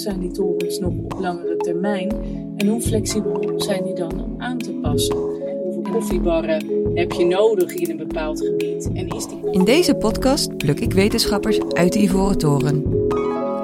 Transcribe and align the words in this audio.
zijn 0.00 0.20
die 0.20 0.30
torens 0.30 0.78
nog 0.78 0.92
op 1.02 1.14
langere 1.20 1.56
termijn? 1.56 2.12
En 2.56 2.68
hoe 2.68 2.80
flexibel 2.80 3.52
zijn 3.56 3.84
die 3.84 3.94
dan 3.94 4.24
om 4.24 4.34
aan 4.38 4.58
te 4.58 4.72
passen? 4.72 5.16
Hoeveel 5.62 5.92
koffiebarren 5.92 6.64
heb 6.94 7.12
je 7.12 7.24
nodig 7.24 7.74
in 7.74 7.90
een 7.90 7.96
bepaald 7.96 8.40
gebied? 8.40 8.90
En 8.92 9.08
is 9.08 9.26
die... 9.26 9.38
In 9.50 9.64
deze 9.64 9.94
podcast 9.94 10.56
pluk 10.56 10.80
ik 10.80 10.92
wetenschappers 10.92 11.60
uit 11.72 11.92
de 11.92 11.98
Ivoren 11.98 12.38
Toren. 12.38 12.84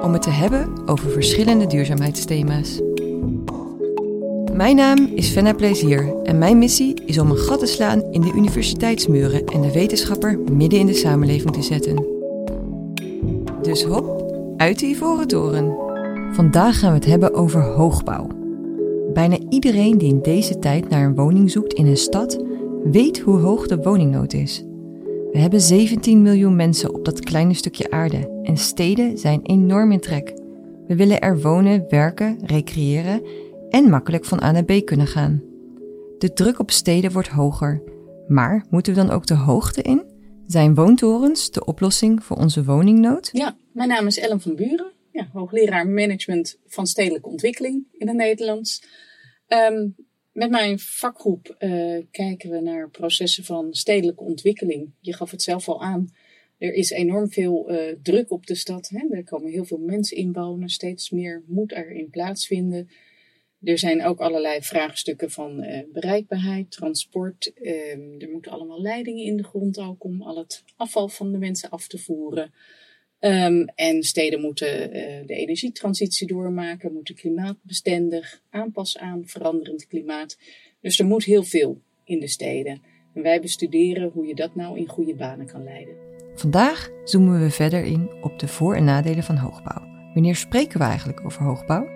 Om 0.03 0.13
het 0.13 0.21
te 0.21 0.29
hebben 0.29 0.69
over 0.85 1.11
verschillende 1.11 1.67
duurzaamheidsthema's. 1.67 2.81
Mijn 4.53 4.75
naam 4.75 5.11
is 5.15 5.29
Fenna 5.29 5.53
Plezier 5.53 6.15
en 6.23 6.37
mijn 6.37 6.57
missie 6.57 6.93
is 7.05 7.19
om 7.19 7.31
een 7.31 7.37
gat 7.37 7.59
te 7.59 7.65
slaan 7.65 8.03
in 8.11 8.21
de 8.21 8.31
universiteitsmuren 8.35 9.45
en 9.45 9.61
de 9.61 9.71
wetenschapper 9.71 10.39
midden 10.39 10.79
in 10.79 10.85
de 10.85 10.93
samenleving 10.93 11.53
te 11.53 11.61
zetten. 11.61 12.05
Dus 13.61 13.83
hop, 13.83 14.33
uit 14.57 14.79
de 14.79 14.85
Ivoren 14.85 15.27
Toren. 15.27 15.86
Vandaag 16.31 16.79
gaan 16.79 16.89
we 16.89 16.97
het 16.97 17.05
hebben 17.05 17.33
over 17.33 17.61
hoogbouw. 17.61 18.27
Bijna 19.13 19.37
iedereen 19.49 19.97
die 19.97 20.09
in 20.09 20.21
deze 20.21 20.59
tijd 20.59 20.89
naar 20.89 21.05
een 21.05 21.15
woning 21.15 21.51
zoekt 21.51 21.73
in 21.73 21.85
een 21.85 21.97
stad, 21.97 22.43
weet 22.83 23.19
hoe 23.19 23.39
hoog 23.39 23.67
de 23.67 23.77
woningnood 23.77 24.33
is. 24.33 24.63
We 25.31 25.39
hebben 25.39 25.61
17 25.61 26.21
miljoen 26.21 26.55
mensen 26.55 26.93
op 26.93 27.05
dat 27.05 27.19
kleine 27.19 27.53
stukje 27.53 27.91
aarde 27.91 28.39
en 28.43 28.57
steden 28.57 29.17
zijn 29.17 29.39
enorm 29.43 29.91
in 29.91 29.99
trek. 29.99 30.33
We 30.87 30.95
willen 30.95 31.19
er 31.19 31.41
wonen, 31.41 31.85
werken, 31.89 32.39
recreëren 32.43 33.21
en 33.69 33.89
makkelijk 33.89 34.25
van 34.25 34.43
A 34.43 34.51
naar 34.51 34.63
B 34.63 34.85
kunnen 34.85 35.07
gaan. 35.07 35.43
De 36.17 36.33
druk 36.33 36.59
op 36.59 36.71
steden 36.71 37.11
wordt 37.11 37.29
hoger, 37.29 37.81
maar 38.27 38.65
moeten 38.69 38.93
we 38.93 38.99
dan 38.99 39.09
ook 39.09 39.25
de 39.25 39.35
hoogte 39.35 39.81
in? 39.81 40.03
Zijn 40.47 40.75
woontorens 40.75 41.51
de 41.51 41.65
oplossing 41.65 42.23
voor 42.23 42.37
onze 42.37 42.63
woningnood? 42.63 43.29
Ja, 43.31 43.55
mijn 43.71 43.89
naam 43.89 44.07
is 44.07 44.19
Ellen 44.19 44.41
van 44.41 44.55
Buren, 44.55 44.91
ja, 45.17 45.29
hoogleraar 45.33 45.87
management 45.87 46.59
van 46.65 46.87
stedelijke 46.87 47.29
ontwikkeling 47.29 47.85
in 47.91 48.07
het 48.07 48.17
Nederlands. 48.17 48.83
Um, 49.47 49.95
met 50.31 50.49
mijn 50.49 50.79
vakgroep 50.79 51.55
uh, 51.59 52.01
kijken 52.11 52.49
we 52.49 52.59
naar 52.59 52.89
processen 52.89 53.43
van 53.43 53.73
stedelijke 53.73 54.23
ontwikkeling. 54.23 54.91
Je 54.99 55.13
gaf 55.13 55.31
het 55.31 55.41
zelf 55.41 55.69
al 55.69 55.81
aan. 55.81 56.09
Er 56.57 56.73
is 56.73 56.89
enorm 56.89 57.31
veel 57.31 57.71
uh, 57.71 57.95
druk 58.01 58.31
op 58.31 58.45
de 58.45 58.55
stad. 58.55 58.89
Hè? 58.89 59.15
Er 59.15 59.23
komen 59.23 59.51
heel 59.51 59.65
veel 59.65 59.77
mensen 59.77 60.17
inwonen. 60.17 60.69
Steeds 60.69 61.09
meer 61.09 61.43
moet 61.47 61.71
erin 61.71 62.09
plaatsvinden. 62.09 62.89
Er 63.61 63.77
zijn 63.77 64.05
ook 64.05 64.19
allerlei 64.19 64.61
vraagstukken 64.61 65.31
van 65.31 65.63
uh, 65.63 65.79
bereikbaarheid, 65.93 66.71
transport. 66.71 67.51
Uh, 67.55 68.21
er 68.21 68.29
moeten 68.31 68.51
allemaal 68.51 68.81
leidingen 68.81 69.23
in 69.23 69.37
de 69.37 69.43
grond 69.43 69.77
ook 69.77 70.03
om 70.03 70.21
al 70.21 70.37
het 70.37 70.63
afval 70.75 71.07
van 71.07 71.31
de 71.31 71.37
mensen 71.37 71.69
af 71.69 71.87
te 71.87 71.97
voeren. 71.97 72.53
Um, 73.19 73.65
en 73.75 74.03
steden 74.03 74.41
moeten 74.41 74.95
uh, 74.95 75.03
de 75.25 75.33
energietransitie 75.33 76.27
doormaken, 76.27 76.93
moeten 76.93 77.15
klimaatbestendig 77.15 78.41
aanpassen 78.49 79.01
aan 79.01 79.23
veranderend 79.25 79.87
klimaat. 79.87 80.37
Dus 80.81 80.99
er 80.99 81.05
moet 81.05 81.23
heel 81.23 81.43
veel 81.43 81.81
in 82.03 82.19
de 82.19 82.27
steden. 82.27 82.81
En 83.13 83.21
wij 83.21 83.41
bestuderen 83.41 84.09
hoe 84.13 84.27
je 84.27 84.35
dat 84.35 84.55
nou 84.55 84.77
in 84.77 84.87
goede 84.87 85.15
banen 85.15 85.45
kan 85.45 85.63
leiden. 85.63 85.93
Vandaag 86.35 86.89
zoomen 87.03 87.41
we 87.41 87.49
verder 87.49 87.83
in 87.83 88.11
op 88.21 88.39
de 88.39 88.47
voor- 88.47 88.75
en 88.75 88.83
nadelen 88.83 89.23
van 89.23 89.35
hoogbouw. 89.35 90.11
Wanneer 90.13 90.35
spreken 90.35 90.79
we 90.79 90.85
eigenlijk 90.85 91.25
over 91.25 91.43
hoogbouw? 91.43 91.87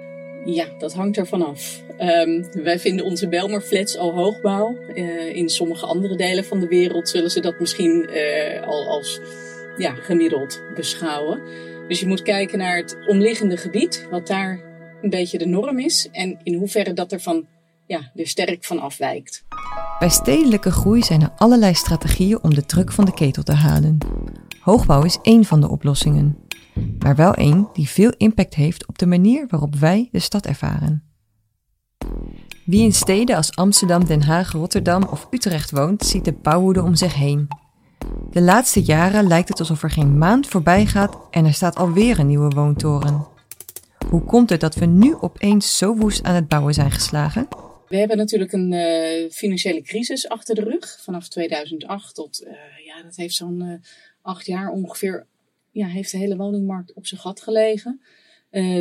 Ja, 0.45 0.78
dat 0.78 0.94
hangt 0.94 1.17
ervan 1.17 1.41
af. 1.41 1.83
Um, 2.00 2.63
wij 2.63 2.80
vinden 2.80 3.06
onze 3.06 3.28
Belmerflats 3.28 3.97
al 3.97 4.13
hoogbouw. 4.13 4.75
Uh, 4.94 5.35
in 5.35 5.50
sommige 5.50 5.85
andere 5.85 6.16
delen 6.16 6.44
van 6.44 6.59
de 6.59 6.67
wereld 6.67 7.09
zullen 7.09 7.31
ze 7.31 7.39
dat 7.39 7.59
misschien 7.59 8.09
uh, 8.09 8.67
al 8.67 8.88
als 8.88 9.19
ja, 9.82 9.94
gemiddeld 9.94 10.62
beschouwen. 10.76 11.42
Dus 11.88 12.00
je 12.00 12.08
moet 12.08 12.22
kijken 12.22 12.58
naar 12.58 12.76
het 12.76 12.98
omliggende 13.08 13.58
gebied, 13.58 14.08
wat 14.10 14.28
daar 14.28 14.60
een 15.02 15.10
beetje 15.10 15.38
de 15.38 15.46
norm 15.46 15.80
is. 15.80 16.10
En 16.12 16.40
in 16.44 16.54
hoeverre 16.54 16.94
dat 16.94 17.12
er 17.12 17.20
van, 17.20 17.46
ja, 17.86 18.12
er 18.16 18.28
sterk 18.28 18.64
van 18.64 18.80
afwijkt. 18.80 19.44
Bij 20.00 20.09
stedelijke 20.09 20.72
groei 20.72 21.02
zijn 21.02 21.22
er 21.22 21.31
allerlei 21.36 21.74
strategieën 21.74 22.44
om 22.44 22.53
de 22.53 22.66
druk 22.66 22.91
van 22.91 23.06
de 23.06 23.14
ketel 23.14 23.44
te 23.44 23.53
halen. 23.53 23.97
Hoogbouw 24.59 25.03
is 25.03 25.20
één 25.22 25.46
van 25.46 25.62
de 25.62 25.70
oplossingen 25.70 26.50
maar 27.00 27.16
wel 27.16 27.34
één 27.34 27.70
die 27.74 27.90
veel 27.90 28.14
impact 28.18 28.56
heeft 28.56 28.88
op 28.88 28.97
de 28.97 29.06
manier 29.06 29.46
waarop 29.50 29.75
wij 29.75 30.09
de 30.12 30.20
stad 30.20 30.46
ervaren. 30.46 31.03
Wie 32.66 32.84
in 32.84 32.94
steden 32.94 33.36
als 33.36 33.56
Amsterdam, 33.56 34.06
Den 34.06 34.24
Haag, 34.24 34.52
Rotterdam 34.52 35.03
of 35.03 35.28
Utrecht 35.31 35.72
woont, 35.72 36.06
ziet 36.06 36.25
de 36.25 36.34
bouwwoede 36.34 36.84
om 36.84 36.96
zich 36.96 37.14
heen. 37.14 37.47
De 38.31 38.41
laatste 38.41 38.81
jaren 38.81 39.28
lijkt 39.28 39.50
het 39.50 39.59
alsof 39.59 39.84
er 39.84 39.91
geen 39.91 40.17
maand 40.17 40.47
voorbij 40.47 40.85
gaat 40.85 41.17
en 41.31 41.45
er 41.45 41.53
staat 41.53 41.75
alweer 41.75 42.19
een 42.19 42.28
nieuwe 42.28 42.50
woontoren. 42.50 43.28
Hoe 44.09 44.23
komt 44.23 44.50
het 44.50 44.59
dat 44.59 44.75
we 44.75 44.85
nu 44.85 45.16
opeens 45.16 45.78
zo 45.78 45.95
woest 45.95 46.23
aan 46.23 46.35
het 46.35 46.47
bouwen 46.47 46.73
zijn 46.73 46.91
geslagen? 46.91 47.47
We 47.88 47.97
hebben 47.97 48.17
natuurlijk 48.17 48.51
een 48.51 48.72
uh, 48.72 49.29
financiële 49.29 49.81
crisis 49.81 50.29
achter 50.29 50.56
de 50.56 50.63
rug. 50.63 51.00
Vanaf 51.01 51.28
2008 51.28 52.16
tot, 52.16 52.44
uh, 52.44 52.51
ja, 52.85 53.03
dat 53.03 53.16
heeft 53.16 53.35
zo'n 53.35 53.61
uh, 53.61 53.73
acht 54.22 54.45
jaar 54.45 54.69
ongeveer 54.69 55.28
ja, 55.72 55.88
heeft 55.88 56.11
de 56.11 56.17
hele 56.17 56.35
woningmarkt 56.35 56.94
op 56.94 57.06
zijn 57.06 57.22
gat 57.22 57.41
gelegen. 57.41 58.01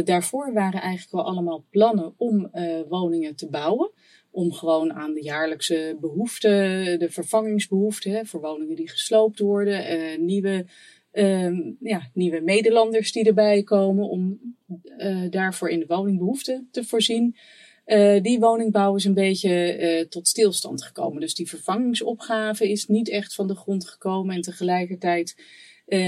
Daarvoor 0.05 0.53
waren 0.53 0.81
eigenlijk 0.81 1.13
wel 1.13 1.25
allemaal 1.25 1.65
plannen 1.71 2.15
om 2.17 2.51
woningen 2.89 3.37
te 3.37 3.49
bouwen. 3.49 3.91
Om 4.31 4.53
gewoon 4.53 4.93
aan 4.93 5.15
de 5.15 5.23
jaarlijkse 5.23 5.97
behoeften, 6.01 6.99
de 6.99 7.11
vervangingsbehoeften 7.11 8.27
voor 8.27 8.41
woningen 8.41 8.77
die 8.77 8.89
gesloopt 8.89 9.39
worden, 9.39 9.99
uh, 9.99 10.19
nieuwe, 10.19 10.67
ja, 11.81 12.11
nieuwe 12.15 12.41
Nederlanders 12.41 13.13
die 13.13 13.25
erbij 13.25 13.63
komen, 13.63 14.09
om 14.09 14.39
daarvoor 15.31 15.71
in 15.71 15.79
de 15.79 15.87
woningbehoeften 15.87 16.69
te 16.71 16.85
voorzien. 16.85 17.37
die 18.23 18.39
woningbouw 18.39 18.95
is 18.97 19.05
een 19.05 19.15
beetje 19.15 20.07
tot 20.09 20.29
stilstand 20.29 20.83
gekomen. 20.83 21.21
Dus 21.21 21.35
die 21.35 21.49
vervangingsopgave 21.49 22.71
is 22.71 22.87
niet 22.87 23.09
echt 23.09 23.35
van 23.35 23.47
de 23.47 23.57
grond 23.57 23.89
gekomen 23.89 24.35
en 24.35 24.41
tegelijkertijd 24.41 25.37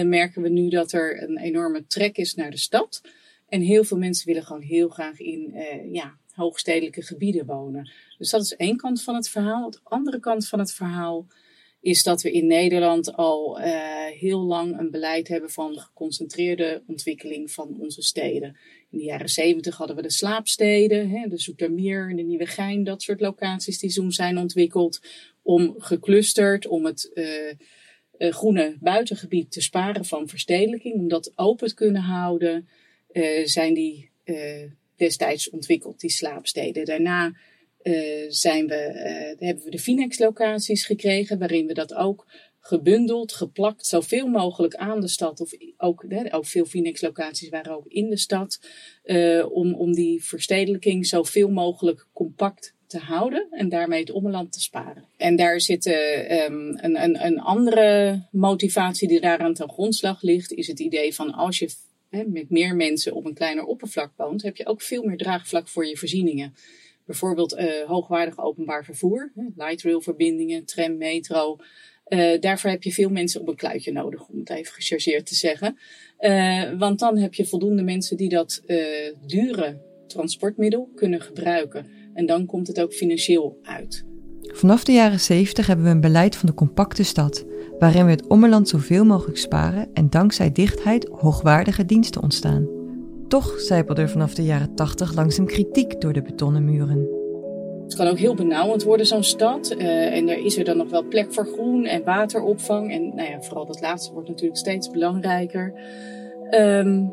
merken 0.05 0.43
we 0.43 0.49
nu 0.49 0.69
dat 0.69 0.93
er 0.93 1.23
een 1.23 1.39
enorme 1.39 1.87
trek 1.87 2.17
is 2.17 2.35
naar 2.35 2.51
de 2.51 2.59
stad. 2.59 3.01
En 3.49 3.61
heel 3.61 3.85
veel 3.85 3.99
mensen 3.99 4.27
willen 4.27 4.45
gewoon 4.45 4.63
heel 4.63 4.89
graag 4.89 5.21
in 5.21 5.55
ja, 5.93 6.19
hoogstedelijke 6.35 7.03
gebieden 7.03 7.47
wonen. 7.47 7.91
Dus 8.19 8.31
dat 8.31 8.43
is 8.43 8.57
één 8.57 8.77
kant 8.77 9.03
van 9.03 9.15
het 9.15 9.29
verhaal. 9.29 9.71
De 9.71 9.81
andere 9.83 10.21
kant 10.21 10.49
van 10.49 10.59
het 10.59 10.73
verhaal 10.73 11.27
is 11.81 12.03
dat 12.03 12.23
we 12.23 12.33
in 12.33 12.47
Nederland 12.47 13.17
al 13.17 13.61
uh, 13.61 13.67
heel 14.07 14.41
lang 14.41 14.79
een 14.79 14.91
beleid 14.91 15.29
hebben 15.29 15.51
van 15.51 15.79
geconcentreerde 15.79 16.83
ontwikkeling 16.87 17.51
van 17.51 17.77
onze 17.79 18.03
steden. 18.03 18.57
In 18.91 18.99
de 18.99 19.05
jaren 19.05 19.29
zeventig 19.29 19.77
hadden 19.77 19.97
we 19.97 20.03
de 20.03 20.11
slaapsteden, 20.11 21.11
hè, 21.11 21.29
de 21.29 21.39
Zoetermeer, 21.39 22.17
de 22.17 22.23
Nieuwe 22.23 22.47
Gein, 22.47 22.85
dat 22.85 23.03
soort 23.03 23.21
locaties 23.21 23.79
die 23.79 23.93
toen 23.93 24.13
zijn 24.13 24.39
ontwikkeld 24.39 25.01
om 25.43 25.75
geclusterd, 25.79 26.67
om 26.67 26.85
het 26.85 27.11
uh, 27.15 28.33
groene 28.33 28.77
buitengebied 28.81 29.53
te 29.53 29.61
sparen 29.61 30.05
van 30.05 30.29
verstedelijking, 30.29 30.95
om 30.95 31.09
dat 31.09 31.33
open 31.35 31.69
te 31.69 31.75
kunnen 31.75 32.03
houden, 32.03 32.69
zijn 33.45 33.75
die 33.75 34.11
destijds 35.05 35.51
ontwikkeld, 35.51 36.01
die 36.01 36.11
slaapsteden. 36.11 36.85
Daarna 36.85 37.33
zijn 38.29 38.67
we, 38.67 39.35
hebben 39.39 39.65
we 39.65 39.71
de 39.71 39.79
Finex-locaties 39.79 40.85
gekregen, 40.87 41.39
waarin 41.39 41.67
we 41.67 41.75
dat 41.75 41.95
ook 41.95 42.27
gebundeld, 42.61 43.33
geplakt, 43.33 43.87
zoveel 43.87 44.27
mogelijk 44.27 44.75
aan 44.75 45.01
de 45.01 45.09
stad. 45.09 45.41
Of 45.41 45.51
ook, 45.77 46.05
hè, 46.09 46.35
ook 46.35 46.47
veel 46.47 46.65
Finex-locaties 46.65 47.49
waren 47.49 47.77
ook 47.77 47.87
in 47.87 48.11
de 48.11 48.17
stad. 48.17 48.61
Uh, 49.05 49.53
om, 49.53 49.75
om 49.75 49.93
die 49.93 50.25
verstedelijking 50.25 51.07
zoveel 51.07 51.51
mogelijk 51.51 52.07
compact 52.13 52.75
te 52.87 52.99
houden 52.99 53.47
en 53.51 53.69
daarmee 53.69 54.01
het 54.01 54.11
ommeland 54.11 54.53
te 54.53 54.61
sparen. 54.61 55.05
En 55.17 55.37
daar 55.37 55.61
zit 55.61 55.87
um, 55.87 55.95
een, 56.79 57.03
een, 57.03 57.25
een 57.25 57.41
andere 57.41 58.23
motivatie 58.31 59.09
die 59.09 59.21
daaraan 59.21 59.55
ten 59.55 59.69
grondslag 59.69 60.23
ligt, 60.23 60.53
is 60.53 60.67
het 60.67 60.81
idee 60.81 61.15
van 61.15 61.33
als 61.33 61.59
je 61.59 61.69
met 62.27 62.51
meer 62.51 62.77
mensen 62.77 63.13
op 63.13 63.25
een 63.25 63.35
kleiner 63.35 63.65
oppervlak 63.65 64.13
woont, 64.17 64.43
heb 64.43 64.57
je 64.57 64.67
ook 64.67 64.83
veel 64.83 65.05
meer 65.05 65.17
draagvlak 65.17 65.69
voor 65.69 65.87
je 65.87 65.97
voorzieningen. 65.97 66.55
Bijvoorbeeld 67.07 67.59
uh, 67.59 67.83
hoogwaardig 67.87 68.39
openbaar 68.39 68.85
vervoer, 68.85 69.33
light 69.57 69.83
rail 69.83 70.01
verbindingen, 70.01 70.65
tram, 70.65 70.97
metro. 70.97 71.57
Uh, 72.09 72.41
daarvoor 72.41 72.71
heb 72.71 72.83
je 72.83 72.93
veel 72.93 73.09
mensen 73.09 73.41
op 73.41 73.49
een 73.49 73.57
kluitje 73.57 73.93
nodig, 73.93 74.29
om 74.29 74.39
het 74.39 74.51
even 74.51 74.73
gechargeerd 74.73 75.27
te 75.27 75.35
zeggen. 75.35 75.79
Uh, 76.21 76.79
want 76.79 76.99
dan 76.99 77.17
heb 77.17 77.35
je 77.35 77.47
voldoende 77.47 77.83
mensen 77.83 78.17
die 78.17 78.29
dat 78.29 78.63
dure 79.27 79.81
transportmiddel 80.07 80.91
kunnen 80.95 81.21
gebruiken. 81.21 81.87
En 82.15 82.27
dan 82.27 82.47
komt 82.47 82.67
het 82.67 82.81
ook 82.81 82.93
financieel 82.93 83.59
uit. 83.63 84.05
Vanaf 84.43 84.85
de 84.85 84.93
jaren 84.93 85.21
70 85.21 85.67
hebben 85.67 85.85
we 85.85 85.91
een 85.91 86.01
beleid 86.01 86.37
van 86.37 86.49
de 86.49 86.55
compacte 86.55 87.03
stad, 87.03 87.45
waarin 87.83 88.05
we 88.05 88.11
het 88.11 88.27
ommeland 88.27 88.69
zoveel 88.69 89.05
mogelijk 89.05 89.39
sparen 89.39 89.89
en 89.95 90.11
dankzij 90.11 90.53
dichtheid 90.53 91.09
hoogwaardige 91.13 91.85
diensten 91.85 92.23
ontstaan. 92.23 92.69
Toch 93.29 93.61
zijpelde 93.61 94.01
er 94.01 94.11
vanaf 94.11 94.35
de 94.35 94.43
jaren 94.43 94.75
80 94.75 95.15
langzaam 95.15 95.47
kritiek 95.47 96.01
door 96.01 96.13
de 96.13 96.23
betonnen 96.23 96.65
muren. 96.65 97.09
Het 97.85 97.95
kan 97.95 98.07
ook 98.07 98.19
heel 98.19 98.35
benauwend 98.35 98.83
worden, 98.83 99.07
zo'n 99.07 99.23
stad. 99.23 99.75
Uh, 99.79 100.17
en 100.17 100.29
er 100.29 100.45
is 100.45 100.59
er 100.59 100.65
dan 100.65 100.77
nog 100.77 100.91
wel 100.91 101.09
plek 101.09 101.33
voor 101.33 101.47
groen 101.47 101.85
en 101.85 102.05
wateropvang. 102.05 102.93
En 102.93 103.15
nou 103.15 103.31
ja, 103.31 103.41
vooral 103.41 103.67
dat 103.67 103.81
laatste 103.81 104.13
wordt 104.13 104.29
natuurlijk 104.29 104.59
steeds 104.59 104.91
belangrijker. 104.91 105.73
Um, 106.51 107.13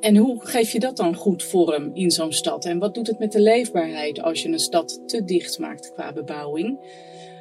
en 0.00 0.16
hoe 0.16 0.36
geef 0.40 0.72
je 0.72 0.80
dat 0.80 0.96
dan 0.96 1.14
goed 1.14 1.42
vorm 1.42 1.90
in 1.94 2.10
zo'n 2.10 2.32
stad? 2.32 2.64
En 2.64 2.78
wat 2.78 2.94
doet 2.94 3.06
het 3.06 3.18
met 3.18 3.32
de 3.32 3.40
leefbaarheid 3.40 4.22
als 4.22 4.42
je 4.42 4.48
een 4.48 4.58
stad 4.58 5.02
te 5.06 5.24
dicht 5.24 5.58
maakt 5.58 5.92
qua 5.92 6.12
bebouwing? 6.12 6.78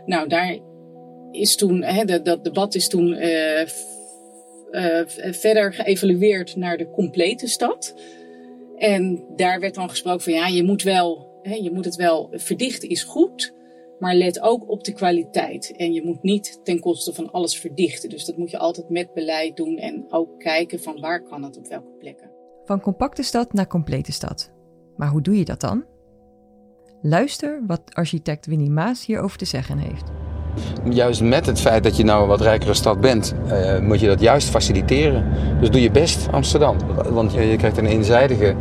Nou, 0.06 0.28
daar 0.28 0.58
is 1.38 1.56
toen, 1.56 1.84
hè, 1.84 2.06
dat, 2.06 2.26
dat 2.26 2.44
debat 2.44 2.76
is 2.76 2.88
toen 2.88 3.08
uh, 3.08 3.62
uh, 4.72 5.02
verder 5.32 5.74
geëvalueerd 5.74 6.56
naar 6.56 6.78
de 6.78 6.90
complete 6.90 7.48
stad. 7.48 7.94
En 8.76 9.24
daar 9.36 9.60
werd 9.60 9.76
dan 9.76 9.90
gesproken 9.90 10.22
van 10.22 10.34
ja, 10.34 10.48
je 10.48 10.64
moet 10.64 10.84
wel, 10.84 11.40
hè, 11.42 11.54
je 11.54 11.72
moet 11.72 11.86
het 11.86 11.96
wel 11.96 12.30
verdichten 12.32 12.90
is 12.90 13.04
goed, 13.04 13.54
maar 14.00 14.16
let 14.16 14.42
ook 14.42 14.70
op 14.70 14.84
de 14.84 14.94
kwaliteit. 14.94 15.76
En 15.76 15.94
je 15.94 16.04
moet 16.04 16.24
niet 16.24 16.60
ten 16.64 16.80
koste 16.80 17.14
van 17.14 17.32
alles 17.32 17.60
verdichten. 17.60 18.10
Dus 18.10 18.26
dat 18.26 18.38
moet 18.38 18.52
je 18.52 18.58
altijd 18.58 18.90
met 18.90 19.14
beleid 19.14 19.56
doen 19.56 19.78
en 19.78 20.06
ook 20.10 20.40
kijken 20.40 20.80
van 20.80 21.00
waar 21.00 21.24
kan 21.24 21.44
het 21.44 21.58
op 21.58 21.68
welke 21.68 21.92
plekken. 22.00 22.32
Van 22.66 22.82
compacte 22.82 23.24
stad 23.24 23.54
naar 23.54 23.68
complete 23.68 24.12
stad. 24.12 24.52
Maar 24.96 25.10
hoe 25.10 25.22
doe 25.22 25.38
je 25.38 25.46
dat 25.46 25.62
dan? 25.62 25.86
Luister 27.02 27.64
wat 27.68 27.82
architect 27.94 28.46
Winnie 28.46 28.70
Maas 28.70 29.06
hierover 29.06 29.38
te 29.38 29.46
zeggen 29.46 29.78
heeft. 29.78 30.27
Juist 30.90 31.22
met 31.22 31.46
het 31.46 31.62
feit 31.62 31.84
dat 31.84 31.98
je 31.98 32.04
nou 32.04 32.22
een 32.22 32.28
wat 32.28 32.42
rijkere 32.42 32.74
stad 32.74 33.02
bent, 33.02 33.36
uh, 33.52 33.80
moet 33.80 34.00
je 34.00 34.08
dat 34.08 34.20
juist 34.20 34.50
faciliteren. 34.50 35.26
Dus 35.60 35.70
doe 35.70 35.82
je 35.82 35.92
best 35.92 36.28
Amsterdam. 36.32 36.76
Want 37.10 37.34
je, 37.34 37.42
je 37.42 37.56
krijgt 37.56 37.78
een 37.78 37.86
eenzijdige 37.86 38.54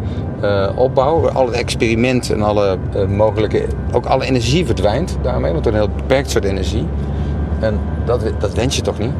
uh, 0.43 0.69
opbouw. 0.75 1.29
Alle 1.29 1.53
experimenten 1.53 2.35
en 2.35 2.43
alle 2.43 2.79
uh, 2.97 3.07
mogelijke, 3.07 3.65
ook 3.93 4.07
alle 4.07 4.25
energie 4.25 4.67
verdwijnt 4.67 5.19
daarmee, 5.23 5.53
want 5.53 5.67
een 5.67 5.75
heel 5.75 5.89
beperkt 5.97 6.31
soort 6.31 6.45
energie. 6.45 6.87
En 7.61 7.79
dat, 8.05 8.21
dat 8.39 8.55
wens 8.55 8.77
je 8.77 8.83
toch 8.83 8.99
niet? 8.99 9.13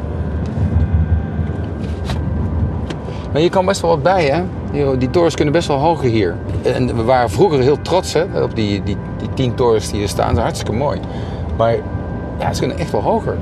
Maar 3.31 3.41
je 3.41 3.49
kan 3.49 3.65
best 3.65 3.81
wel 3.81 3.89
wat 3.89 4.03
bij, 4.03 4.25
hè? 4.25 4.41
Die, 4.71 4.97
die 4.97 5.09
torens 5.09 5.35
kunnen 5.35 5.53
best 5.53 5.67
wel 5.67 5.77
hoger 5.77 6.09
hier. 6.09 6.35
En 6.61 6.95
we 6.95 7.03
waren 7.03 7.29
vroeger 7.29 7.59
heel 7.59 7.81
trots 7.81 8.13
hè, 8.13 8.41
op 8.41 8.55
die, 8.55 8.83
die, 8.83 8.97
die 9.17 9.29
tien 9.33 9.55
torens 9.55 9.89
die 9.89 9.99
hier 9.99 10.07
staan. 10.07 10.27
Dat 10.27 10.37
is 10.37 10.43
hartstikke 10.43 10.73
mooi. 10.73 10.99
Maar 11.57 11.75
ja, 12.39 12.53
ze 12.53 12.59
kunnen 12.59 12.77
echt 12.77 12.91
wel 12.91 13.01
hoger. 13.01 13.37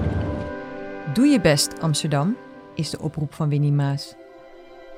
Doe 1.13 1.27
je 1.27 1.41
best, 1.41 1.79
Amsterdam, 1.79 2.37
is 2.75 2.89
de 2.89 2.99
oproep 2.99 3.33
van 3.33 3.49
Winnie 3.49 3.71
Maas. 3.71 4.13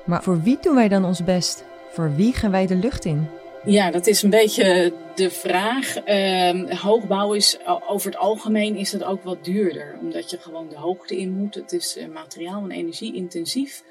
Maar 0.06 0.22
voor 0.22 0.42
wie 0.42 0.58
doen 0.60 0.74
wij 0.74 0.88
dan 0.88 1.04
ons 1.04 1.24
best? 1.24 1.64
Voor 1.90 2.14
wie 2.14 2.32
gaan 2.32 2.50
wij 2.50 2.66
de 2.66 2.76
lucht 2.76 3.04
in? 3.04 3.26
Ja, 3.64 3.90
dat 3.90 4.06
is 4.06 4.22
een 4.22 4.30
beetje 4.30 4.92
de 5.14 5.30
vraag. 5.30 6.06
Uh, 6.08 6.70
hoogbouw 6.70 7.32
is 7.32 7.58
over 7.88 8.10
het 8.10 8.18
algemeen 8.18 8.76
is 8.76 8.92
het 8.92 9.04
ook 9.04 9.22
wat 9.22 9.44
duurder, 9.44 9.98
omdat 10.00 10.30
je 10.30 10.38
gewoon 10.38 10.68
de 10.68 10.76
hoogte 10.76 11.16
in 11.16 11.30
moet. 11.30 11.54
Het 11.54 11.72
is 11.72 11.96
uh, 11.96 12.08
materiaal- 12.08 12.62
en 12.62 12.70
energie-intensief. 12.70 13.82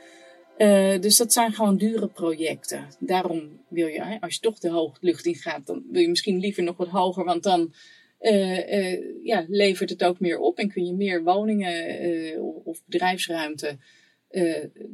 Uh, 0.57 0.99
dus 1.01 1.17
dat 1.17 1.33
zijn 1.33 1.53
gewoon 1.53 1.77
dure 1.77 2.07
projecten. 2.07 2.87
Daarom 2.99 3.49
wil 3.67 3.87
je, 3.87 4.17
als 4.21 4.33
je 4.33 4.39
toch 4.39 4.59
de 4.59 4.69
hooglucht 4.69 5.25
in 5.25 5.35
gaat, 5.35 5.65
dan 5.65 5.83
wil 5.91 6.01
je 6.01 6.09
misschien 6.09 6.39
liever 6.39 6.63
nog 6.63 6.77
wat 6.77 6.87
hoger, 6.87 7.23
want 7.23 7.43
dan 7.43 7.73
uh, 8.21 8.71
uh, 8.73 9.23
ja, 9.23 9.45
levert 9.47 9.89
het 9.89 10.03
ook 10.03 10.19
meer 10.19 10.39
op 10.39 10.57
en 10.57 10.71
kun 10.71 10.85
je 10.85 10.93
meer 10.93 11.23
woningen 11.23 12.05
uh, 12.05 12.43
of 12.63 12.83
bedrijfsruimte 12.85 13.77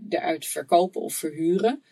eruit 0.09 0.45
verkopen 0.45 1.01
of 1.01 1.13
verhuren. 1.13 1.83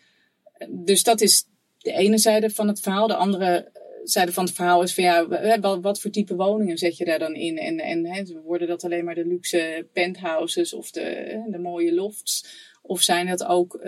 Dus 0.68 1.02
dat 1.02 1.20
is 1.20 1.44
de 1.78 1.92
ene 1.92 2.18
zijde 2.18 2.50
van 2.50 2.68
het 2.68 2.80
verhaal. 2.80 3.06
De 3.06 3.14
andere 3.14 3.70
zijde 4.04 4.32
van 4.32 4.44
het 4.44 4.54
verhaal 4.54 4.82
is 4.82 4.94
van 4.94 5.04
ja, 5.04 5.80
wat 5.80 6.00
voor 6.00 6.10
type 6.10 6.34
woningen 6.34 6.78
zet 6.78 6.96
je 6.96 7.04
daar 7.04 7.18
dan 7.18 7.34
in? 7.34 7.58
En, 7.58 7.78
en 7.78 8.06
hè, 8.06 8.22
worden 8.42 8.68
dat 8.68 8.84
alleen 8.84 9.04
maar 9.04 9.14
de 9.14 9.26
luxe 9.26 9.88
penthouses 9.92 10.74
of 10.74 10.90
de, 10.90 11.42
de 11.50 11.58
mooie 11.58 11.94
lofts? 11.94 12.46
Of 12.82 13.02
zijn 13.02 13.28
het 13.28 13.44
ook 13.44 13.80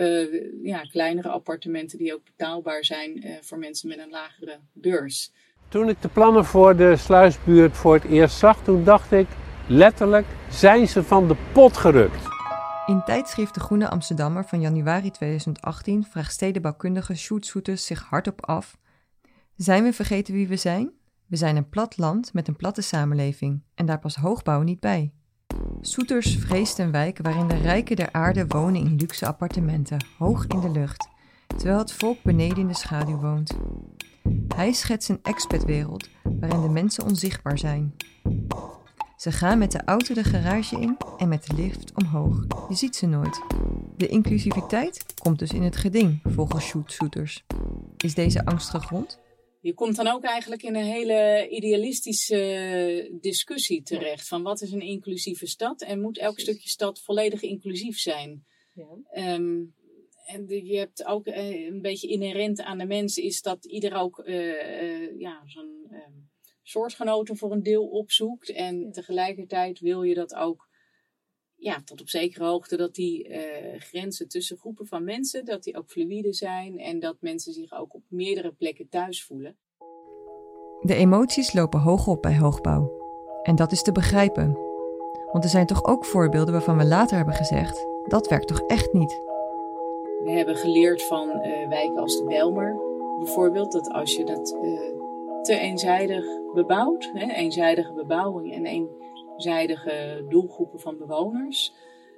ja, 0.63 0.81
kleinere 0.81 1.29
appartementen 1.29 1.97
die 1.97 2.13
ook 2.13 2.23
betaalbaar 2.23 2.85
zijn 2.85 3.39
voor 3.41 3.57
mensen 3.57 3.89
met 3.89 3.99
een 3.99 4.09
lagere 4.09 4.59
beurs? 4.73 5.31
Toen 5.67 5.89
ik 5.89 6.01
de 6.01 6.07
plannen 6.07 6.45
voor 6.45 6.75
de 6.75 6.95
sluisbuurt 6.97 7.77
voor 7.77 7.93
het 7.93 8.03
eerst 8.03 8.37
zag, 8.37 8.57
toen 8.63 8.83
dacht 8.83 9.11
ik 9.11 9.27
letterlijk, 9.67 10.25
zijn 10.49 10.87
ze 10.87 11.03
van 11.03 11.27
de 11.27 11.35
pot 11.51 11.77
gerukt. 11.77 12.27
In 12.85 13.03
tijdschrift 13.05 13.53
De 13.53 13.59
Groene 13.59 13.89
Amsterdammer 13.89 14.45
van 14.45 14.61
januari 14.61 15.11
2018 15.11 16.03
vraagt 16.03 16.31
stedenbouwkundige 16.31 17.15
Sjoerd 17.15 17.45
Soeters 17.45 17.85
zich 17.85 18.03
hardop 18.03 18.45
af: 18.45 18.77
Zijn 19.55 19.83
we 19.83 19.93
vergeten 19.93 20.33
wie 20.33 20.47
we 20.47 20.55
zijn? 20.55 20.91
We 21.25 21.35
zijn 21.35 21.55
een 21.55 21.69
plat 21.69 21.97
land 21.97 22.33
met 22.33 22.47
een 22.47 22.55
platte 22.55 22.81
samenleving 22.81 23.61
en 23.75 23.85
daar 23.85 23.99
past 23.99 24.15
hoogbouw 24.15 24.61
niet 24.61 24.79
bij. 24.79 25.11
Soeters 25.81 26.35
vreest 26.35 26.79
een 26.79 26.91
wijk 26.91 27.19
waarin 27.21 27.47
de 27.47 27.57
rijken 27.57 27.95
der 27.95 28.11
aarde 28.11 28.47
wonen 28.47 28.81
in 28.81 28.95
luxe 28.95 29.27
appartementen, 29.27 30.05
hoog 30.17 30.47
in 30.47 30.59
de 30.59 30.69
lucht, 30.69 31.07
terwijl 31.47 31.77
het 31.77 31.93
volk 31.93 32.23
beneden 32.23 32.57
in 32.57 32.67
de 32.67 32.73
schaduw 32.73 33.19
woont. 33.19 33.57
Hij 34.47 34.71
schetst 34.71 35.09
een 35.09 35.19
expatwereld 35.23 36.09
waarin 36.23 36.61
de 36.61 36.69
mensen 36.69 37.05
onzichtbaar 37.05 37.57
zijn. 37.57 37.95
Ze 39.17 39.31
gaan 39.31 39.57
met 39.57 39.71
de 39.71 39.83
auto 39.83 40.13
de 40.13 40.23
garage 40.23 40.79
in 40.79 40.97
en 41.17 41.29
met 41.29 41.47
de 41.47 41.53
lift 41.53 41.91
omhoog. 41.95 42.45
Je 42.69 42.75
ziet 42.75 42.95
ze 42.95 43.05
nooit. 43.05 43.41
De 43.97 44.07
inclusiviteit 44.07 45.13
komt 45.21 45.39
dus 45.39 45.51
in 45.51 45.61
het 45.61 45.75
geding, 45.75 46.19
volgens 46.23 46.65
shooters. 46.65 47.45
Is 47.97 48.13
deze 48.13 48.45
angst 48.45 48.69
gegrond? 48.69 49.19
Je 49.61 49.73
komt 49.73 49.95
dan 49.95 50.07
ook 50.07 50.23
eigenlijk 50.23 50.63
in 50.63 50.75
een 50.75 50.85
hele 50.85 51.47
idealistische 51.49 53.17
discussie 53.21 53.83
terecht. 53.83 54.27
Van 54.27 54.43
wat 54.43 54.61
is 54.61 54.71
een 54.71 54.81
inclusieve 54.81 55.47
stad 55.47 55.81
en 55.81 56.01
moet 56.01 56.17
elk 56.17 56.39
stukje 56.39 56.69
stad 56.69 57.01
volledig 57.01 57.41
inclusief 57.41 57.99
zijn? 57.99 58.45
Ja. 58.73 59.33
Um, 59.33 59.73
en 60.25 60.47
je 60.47 60.77
hebt 60.77 61.05
ook 61.05 61.27
uh, 61.27 61.65
een 61.65 61.81
beetje 61.81 62.07
inherent 62.07 62.61
aan 62.61 62.77
de 62.77 62.85
mensen 62.85 63.23
is 63.23 63.41
dat 63.41 63.65
ieder 63.65 63.95
ook 63.95 64.19
uh, 64.25 64.35
uh, 64.81 65.19
ja, 65.19 65.41
zo'n 65.45 65.87
um, 65.91 66.29
soortgenoten 66.61 67.37
voor 67.37 67.51
een 67.51 67.63
deel 67.63 67.87
opzoekt. 67.87 68.51
En 68.51 68.79
ja. 68.79 68.91
tegelijkertijd 68.91 69.79
wil 69.79 70.03
je 70.03 70.13
dat 70.13 70.35
ook 70.35 70.69
ja, 71.55 71.81
tot 71.83 72.01
op 72.01 72.09
zekere 72.09 72.45
hoogte 72.45 72.77
dat 72.77 72.95
die 72.95 73.29
grenzen 73.77 74.27
tussen 74.27 74.57
groepen 74.57 74.87
van 74.87 75.03
mensen, 75.03 75.45
dat 75.45 75.63
die 75.63 75.77
ook 75.77 75.89
fluïde 75.89 76.33
zijn 76.33 76.79
en 76.79 76.99
dat 76.99 77.17
mensen 77.19 77.53
zich 77.53 77.71
ook 77.71 77.93
op 77.93 78.03
meerdere 78.07 78.51
plekken 78.51 78.89
thuis 78.89 79.23
voelen. 79.23 79.57
De 80.81 80.95
emoties 80.95 81.53
lopen 81.53 81.79
hoog 81.79 82.07
op 82.07 82.21
bij 82.21 82.37
hoogbouw. 82.37 83.03
En 83.43 83.55
dat 83.55 83.71
is 83.71 83.81
te 83.81 83.91
begrijpen. 83.91 84.53
Want 85.31 85.43
er 85.43 85.49
zijn 85.49 85.65
toch 85.65 85.85
ook 85.85 86.05
voorbeelden 86.05 86.53
waarvan 86.53 86.77
we 86.77 86.85
later 86.85 87.17
hebben 87.17 87.35
gezegd: 87.35 87.85
dat 88.03 88.27
werkt 88.27 88.47
toch 88.47 88.61
echt 88.67 88.93
niet. 88.93 89.21
We 90.25 90.31
hebben 90.31 90.55
geleerd 90.55 91.03
van 91.03 91.29
uh, 91.29 91.67
wijken 91.67 91.97
als 91.97 92.17
de 92.17 92.23
Belmer 92.23 92.75
bijvoorbeeld, 93.19 93.71
dat 93.71 93.89
als 93.89 94.15
je 94.15 94.23
dat 94.23 94.57
uh, 94.63 95.41
te 95.41 95.57
eenzijdig 95.57 96.25
bebouwt, 96.53 97.11
hè, 97.13 97.33
eenzijdige 97.33 97.93
bebouwing 97.93 98.53
en 98.53 98.65
eenzijdige 98.65 100.25
doelgroepen 100.29 100.79
van 100.79 100.97
bewoners, 100.97 101.73